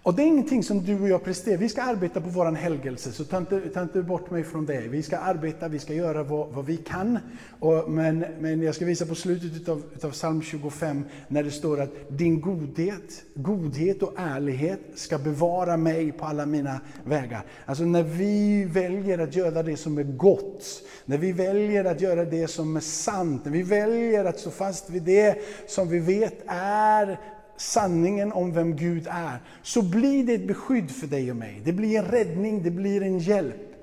[0.04, 1.56] Och det är ingenting som du och jag presterar.
[1.56, 4.80] Vi ska arbeta på vår helgelse, så ta inte, ta inte bort mig från det.
[4.80, 7.18] Vi ska arbeta, vi ska göra vad, vad vi kan.
[7.60, 11.80] Och, men, men jag ska visa på slutet utav, utav psalm 25, när det står
[11.80, 17.44] att din godhet, godhet och ärlighet ska bevara mig på alla mina vägar.
[17.66, 22.24] Alltså när vi väljer att göra det som är gott, när vi väljer att göra
[22.24, 26.42] det som är sant, när vi väljer att stå fast vid det som vi vet
[26.46, 27.18] är
[27.56, 31.60] sanningen om vem Gud är, så blir det ett beskydd för dig och mig.
[31.64, 33.74] Det blir en räddning, det blir en hjälp.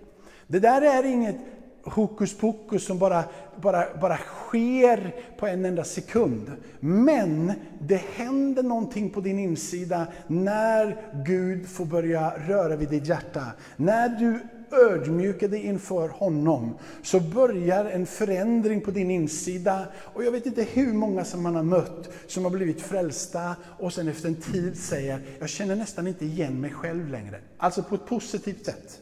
[0.48, 1.38] Det där är inget
[1.84, 3.24] hokus pokus som bara,
[3.62, 6.52] bara, bara sker på en enda sekund.
[6.80, 13.46] Men det händer någonting på din insida när Gud får börja röra vid ditt hjärta.
[13.78, 14.40] När du
[14.74, 19.88] ödmjuka dig inför honom, så börjar en förändring på din insida.
[20.14, 23.94] Och jag vet inte hur många som man har mött som har blivit frälsta och
[23.94, 27.40] sen efter en tid säger, jag känner nästan inte igen mig själv längre.
[27.58, 29.02] Alltså på ett positivt sätt.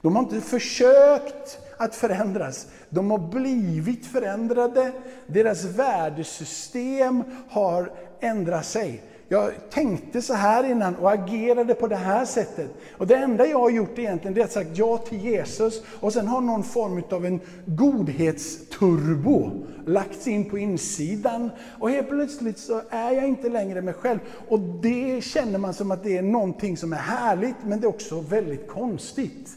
[0.00, 2.66] De har inte försökt att förändras.
[2.88, 4.92] De har blivit förändrade.
[5.26, 9.02] Deras värdesystem har ändrat sig.
[9.34, 12.70] Jag tänkte så här innan och agerade på det här sättet.
[12.98, 16.28] Och det enda jag har gjort egentligen är att sagt ja till Jesus och sen
[16.28, 19.50] har någon form av en godhetsturbo
[19.86, 21.50] lagts in på insidan.
[21.78, 24.18] Och helt plötsligt så är jag inte längre mig själv.
[24.48, 27.88] Och det känner man som att det är någonting som är härligt, men det är
[27.88, 29.50] också väldigt konstigt.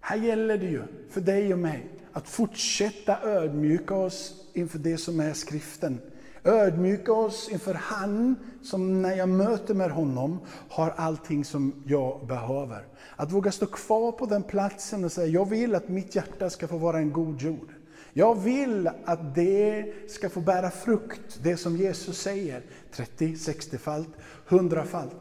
[0.00, 5.20] Här gäller det ju för dig och mig att fortsätta ödmjuka oss inför det som
[5.20, 6.00] är skriften.
[6.44, 12.84] Ödmjuka oss inför han som när jag möter med honom har allting som jag behöver.
[13.16, 16.68] Att våga stå kvar på den platsen och säga, jag vill att mitt hjärta ska
[16.68, 17.74] få vara en god jord.
[18.12, 22.62] Jag vill att det ska få bära frukt, det som Jesus säger.
[22.92, 24.10] 30, 60-falt,
[24.48, 25.16] 100-falt.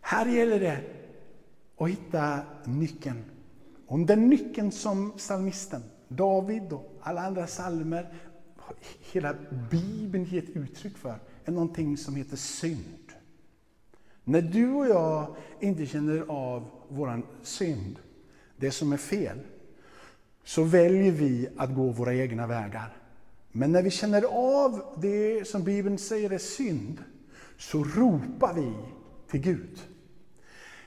[0.00, 0.78] Här gäller det
[1.78, 3.24] att hitta nyckeln.
[3.86, 8.14] Och den nyckeln som psalmisten, David och alla andra psalmer
[9.12, 9.34] hela
[9.70, 13.12] Bibeln ger ett uttryck för, är någonting som heter synd.
[14.24, 17.98] När du och jag inte känner av vår synd,
[18.56, 19.38] det som är fel,
[20.44, 22.96] så väljer vi att gå våra egna vägar.
[23.52, 27.04] Men när vi känner av det som Bibeln säger är synd,
[27.58, 28.72] så ropar vi
[29.30, 29.80] till Gud.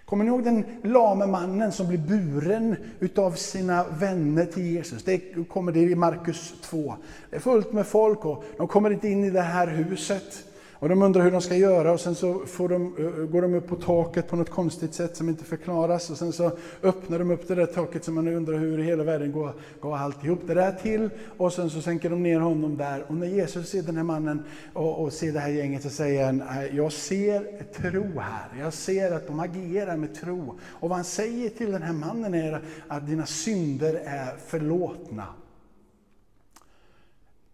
[0.10, 5.04] Kommer ni ihåg den lame mannen som blir buren utav sina vänner till Jesus?
[5.04, 5.19] Det
[5.50, 6.95] kommer det i Markus 2.
[7.30, 10.49] Det är fullt med folk och de kommer inte in i det här huset.
[10.80, 13.54] Och de undrar hur de ska göra och sen så får de, eh, går de
[13.54, 16.10] upp på taket på något konstigt sätt som inte förklaras.
[16.10, 16.52] Och sen så
[16.84, 19.98] öppnar de upp det där taket som man undrar hur i hela världen går, går
[19.98, 21.10] alltihop det där till.
[21.38, 23.06] Och sen så sänker de ner honom där.
[23.08, 26.26] Och när Jesus ser den här mannen och, och ser det här gänget så säger
[26.26, 28.62] han, jag ser tro här.
[28.62, 30.60] Jag ser att de agerar med tro.
[30.63, 35.26] Och vad han säger till den här mannen är att dina synder är förlåtna.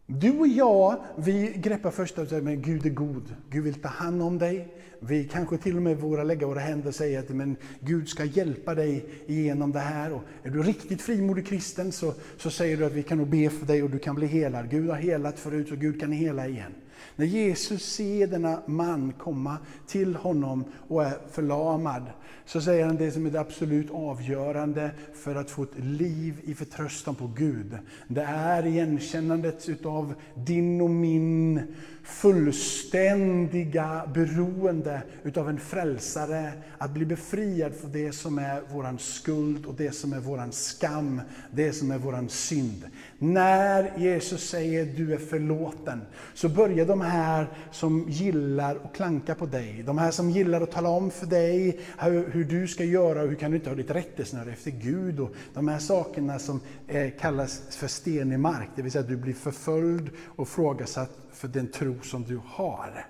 [0.07, 3.35] Du och jag, vi greppar först och säger att Gud är god.
[3.49, 4.67] Gud vill ta hand om dig.
[4.99, 8.25] Vi kanske till och med vågar lägga våra händer och säga att men Gud ska
[8.25, 10.13] hjälpa dig igenom det här.
[10.13, 13.49] Och är du riktigt frimodig kristen så, så säger du att vi kan nog be
[13.49, 14.69] för dig och du kan bli helad.
[14.69, 16.71] Gud har helat förut och Gud kan hela igen.
[17.15, 22.03] När Jesus ser denna man komma till honom och är förlamad,
[22.45, 26.53] så säger han det som är det absolut avgörande för att få ett liv i
[26.53, 27.77] förtröstan på Gud.
[28.07, 31.61] Det är igenkännandet utav din och min
[32.05, 39.75] fullständiga beroende utav en frälsare, att bli befriad från det som är våran skuld och
[39.75, 42.83] det som är våran skam, det som är våran synd.
[43.17, 46.01] När Jesus säger du är förlåten,
[46.33, 50.71] så börjar de här som gillar att klanka på dig, de här som gillar att
[50.71, 53.75] tala om för dig hur, hur du ska göra och hur kan du inte ha
[53.75, 58.81] ditt rättesnöre efter Gud och de här sakerna som eh, kallas för stenig mark, det
[58.81, 63.07] vill säga att du blir förföljd och frågasatt för den tro som du har.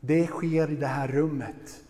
[0.00, 1.80] Det sker i det här rummet.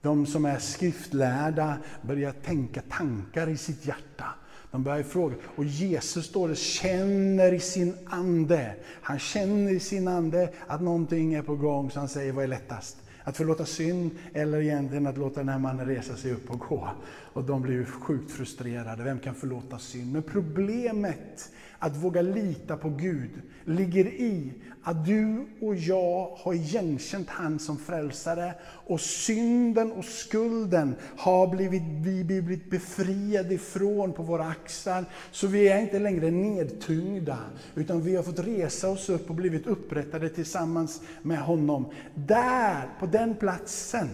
[0.00, 4.24] De som är skriftlärda börjar tänka tankar i sitt hjärta.
[4.70, 5.34] De börjar fråga.
[5.56, 8.74] Och Jesus står och känner i sin ande.
[9.02, 12.48] Han känner i sin ande att någonting är på gång, så han säger, vad är
[12.48, 12.96] lättast?
[13.24, 16.88] Att förlåta synd eller egentligen att låta den här mannen resa sig upp och gå.
[17.34, 19.04] Och de blir sjukt frustrerade.
[19.04, 20.12] Vem kan förlåta synd?
[20.12, 23.30] Men problemet att våga lita på Gud
[23.64, 28.54] ligger i att du och jag har igenkänt han som frälsare
[28.86, 35.04] och synden och skulden har blivit, vi blivit befriade ifrån på våra axlar.
[35.30, 37.38] Så vi är inte längre nedtyngda,
[37.74, 41.86] utan vi har fått resa oss upp och blivit upprättade tillsammans med honom.
[42.14, 44.08] Där, på den platsen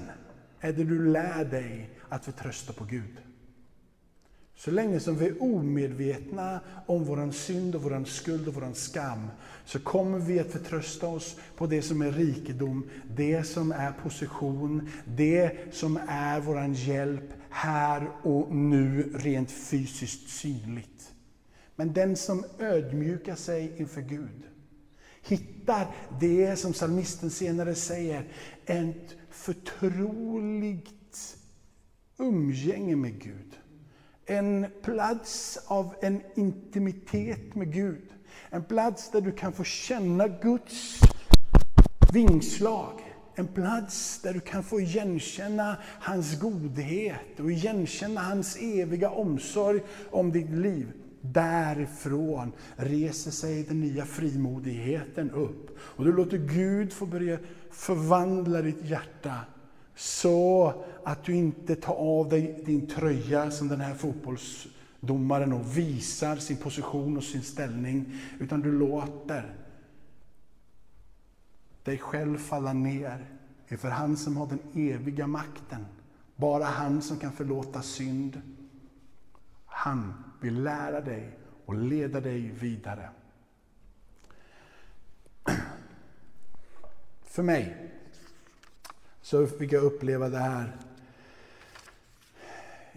[0.61, 3.18] är det du lär dig att förtrösta på Gud.
[4.56, 9.28] Så länge som vi är omedvetna om vår synd, och vår skuld och vår skam,
[9.64, 14.88] så kommer vi att förtrösta oss på det som är rikedom, det som är position,
[15.04, 21.12] det som är vår hjälp här och nu, rent fysiskt synligt.
[21.76, 24.42] Men den som ödmjukar sig inför Gud,
[25.22, 25.86] hittar
[26.20, 28.28] det som psalmisten senare säger,
[28.66, 30.99] ett förtroligt
[32.21, 33.59] umgänge med Gud.
[34.27, 38.09] En plats av en intimitet med Gud.
[38.51, 41.01] En plats där du kan få känna Guds
[42.12, 43.01] vingslag.
[43.35, 50.33] En plats där du kan få igenkänna hans godhet och igenkänna hans eviga omsorg om
[50.33, 50.93] ditt liv.
[51.21, 55.79] Därifrån reser sig den nya frimodigheten upp.
[55.81, 57.39] Och du låter Gud få börja
[57.71, 59.37] förvandla ditt hjärta
[59.95, 60.74] så
[61.05, 66.57] att du inte tar av dig din tröja som den här fotbollsdomaren och visar sin
[66.57, 68.14] position och sin ställning.
[68.41, 69.55] Utan du låter
[71.84, 73.26] dig själv falla ner
[73.68, 75.86] inför han som har den eviga makten.
[76.36, 78.41] Bara han som kan förlåta synd.
[79.66, 83.11] Han vill lära dig och leda dig vidare.
[87.22, 87.89] För mig
[89.31, 90.76] så fick jag uppleva det här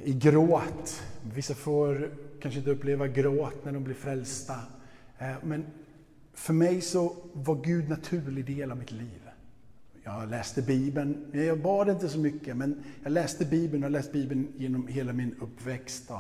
[0.04, 1.04] i gråt.
[1.36, 2.10] Vissa får
[2.42, 4.56] kanske inte uppleva gråt när de blir frälsta.
[5.18, 5.66] Eh, men
[6.34, 9.22] för mig så var Gud en naturlig del av mitt liv.
[10.04, 14.48] Jag läste Bibeln, jag bad inte så mycket, men jag läste Bibeln och läst Bibeln
[14.58, 16.12] genom hela min uppväxt.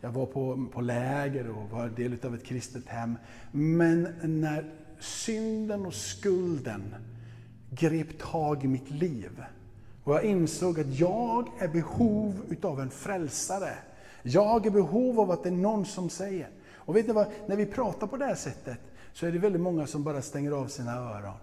[0.00, 3.16] Jag var på, på läger och var del av ett kristet hem.
[3.52, 6.94] Men när synden och skulden
[7.70, 9.42] grep tag i mitt liv,
[10.10, 13.72] och jag insåg att jag är behov utav en frälsare.
[14.22, 16.48] Jag är behov av att det är någon som säger.
[16.74, 18.78] Och vet ni vad, när vi pratar på det här sättet
[19.12, 21.36] så är det väldigt många som bara stänger av sina öron.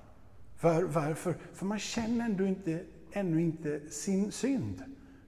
[0.57, 1.35] För, varför?
[1.53, 2.79] För man känner ändå inte,
[3.11, 4.83] ännu inte sin synd.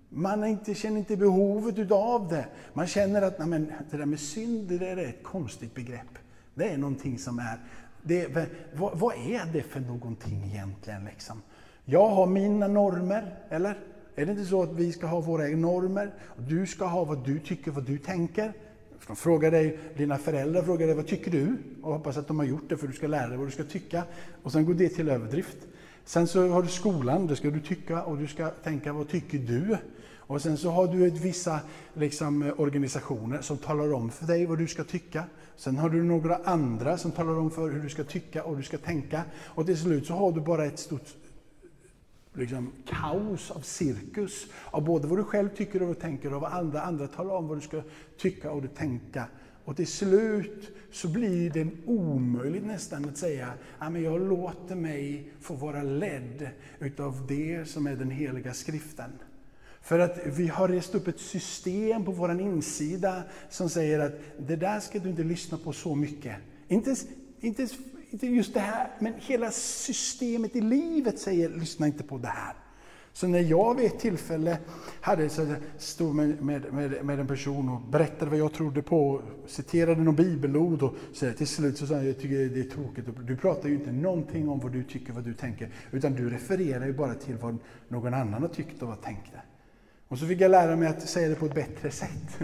[0.09, 2.45] Man inte, känner inte behovet utav det.
[2.73, 6.17] Man känner att nej men, det där med synd, det där är ett konstigt begrepp.
[6.55, 7.59] Det är någonting som är,
[8.03, 11.05] det, vad, vad är det för någonting egentligen?
[11.05, 11.41] Liksom?
[11.91, 13.77] Jag har mina normer, eller?
[14.15, 16.13] Är det inte så att vi ska ha våra egna normer?
[16.37, 18.53] Du ska ha vad du tycker, vad du tänker.
[19.07, 21.57] De frågar dig, dina föräldrar frågar dig, vad tycker du?
[21.81, 23.63] Och hoppas att de har gjort det, för du ska lära dig vad du ska
[23.63, 24.03] tycka.
[24.43, 25.57] Och sen går det till överdrift.
[26.05, 29.37] Sen så har du skolan, det ska du tycka och du ska tänka, vad tycker
[29.37, 29.77] du?
[30.15, 31.59] Och sen så har du ett vissa
[31.93, 35.23] liksom, organisationer som talar om för dig vad du ska tycka.
[35.55, 38.63] Sen har du några andra som talar om för hur du ska tycka och du
[38.63, 39.23] ska tänka.
[39.35, 41.07] Och till slut så har du bara ett stort
[42.33, 44.47] liksom, kaos av cirkus.
[44.71, 47.35] Av både vad du själv tycker och vad du tänker och vad andra, andra talar
[47.35, 47.81] om vad du ska
[48.17, 49.25] tycka och tänka.
[49.65, 55.83] Och till slut så blir det omöjligt nästan att säga, jag låter mig få vara
[55.83, 56.49] ledd
[56.79, 59.11] utav det som är den heliga skriften.
[59.81, 64.55] För att vi har rest upp ett system på vår insida som säger att det
[64.55, 66.35] där ska du inte lyssna på så mycket.
[66.67, 66.95] Inte,
[67.39, 67.67] inte
[68.09, 72.53] inte just det här, men hela systemet i livet säger lyssna inte på det här.
[73.13, 74.57] Så när jag vid ett tillfälle
[75.01, 79.21] hade så stod med, med, med, med en person och berättade vad jag trodde på,
[79.47, 83.05] citerade någon bibelord och så till slut så sa jag, jag tycker det är tråkigt,
[83.27, 86.85] du pratar ju inte någonting om vad du tycker, vad du tänker, utan du refererar
[86.85, 87.57] ju bara till vad
[87.87, 89.41] någon annan har tyckt och vad tänkte.
[90.07, 92.39] Och så fick jag lära mig att säga det på ett bättre sätt.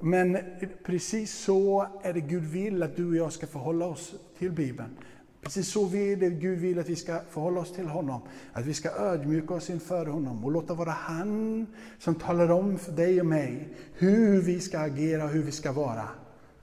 [0.00, 0.38] Men
[0.84, 4.96] precis så är det Gud vill att du och jag ska förhålla oss till Bibeln.
[5.42, 8.20] Precis så vill det Gud vill att vi ska förhålla oss till honom.
[8.52, 11.66] Att vi ska ödmjuka oss inför honom och låta vara han
[11.98, 15.72] som talar om för dig och mig hur vi ska agera och hur vi ska
[15.72, 16.08] vara.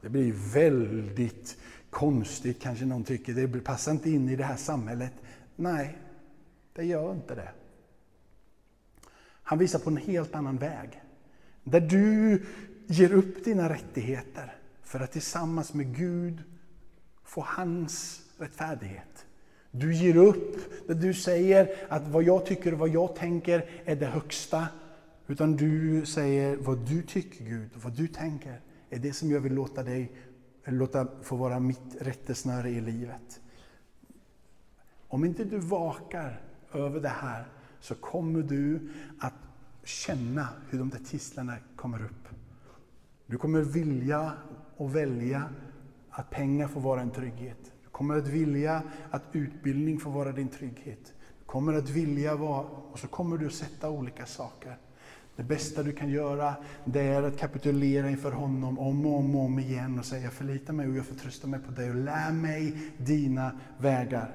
[0.01, 1.57] Det blir väldigt
[1.89, 5.13] konstigt kanske någon tycker, det passar inte in i det här samhället.
[5.55, 5.97] Nej,
[6.73, 7.49] det gör inte det.
[9.43, 11.01] Han visar på en helt annan väg.
[11.63, 12.43] Där du
[12.87, 16.43] ger upp dina rättigheter för att tillsammans med Gud
[17.23, 19.25] få hans rättfärdighet.
[19.71, 20.57] Du ger upp,
[20.87, 24.67] där du säger att vad jag tycker och vad jag tänker är det högsta.
[25.27, 29.53] Utan du säger vad du tycker Gud, vad du tänker är det som jag vill
[29.53, 30.11] låta dig
[30.65, 33.41] låta få vara mitt rättesnöre i livet.
[35.07, 36.41] Om inte du vakar
[36.73, 37.45] över det här
[37.79, 39.33] så kommer du att
[39.83, 42.27] känna hur de där tistlarna kommer upp.
[43.33, 44.31] Du kommer vilja
[44.77, 45.43] och välja
[46.09, 47.57] att pengar får vara en trygghet.
[47.83, 51.13] Du kommer att vilja att utbildning får vara din trygghet.
[51.39, 54.77] Du kommer att vilja vara, och så kommer du att sätta olika saker.
[55.35, 56.55] Det bästa du kan göra,
[56.85, 60.73] det är att kapitulera inför honom om och om, och om igen och säga förlita
[60.73, 64.31] mig och jag förtröstar mig på dig och lär mig dina vägar.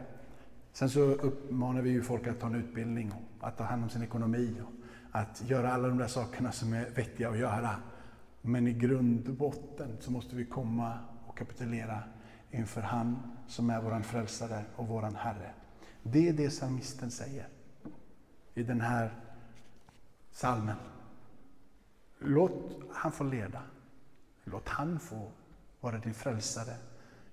[0.73, 3.91] Sen så uppmanar vi ju folk att ta en utbildning, och att ta hand om
[3.91, 4.73] sin ekonomi och
[5.11, 7.71] att göra alla de där sakerna som är vettiga att göra.
[8.43, 12.03] Men i grund och botten så måste vi komma och kapitulera
[12.51, 15.55] inför han som är våran frälsare och våran Herre.
[16.03, 17.49] Det är det psalmisten säger
[18.55, 19.15] i den här
[20.33, 20.77] salmen.
[22.19, 23.63] Låt han få leda.
[24.45, 25.31] Låt han få
[25.81, 26.77] vara din frälsare.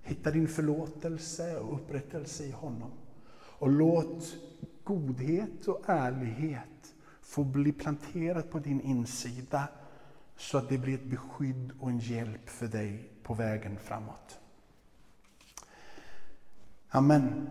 [0.02, 2.92] Hitta din förlåtelse och upprättelse i honom.
[3.60, 4.36] Och låt
[4.84, 9.68] godhet och ärlighet få bli planterat på din insida
[10.38, 14.40] så att det blir ett beskydd och en hjälp för dig på vägen framåt.
[16.90, 17.48] Amen.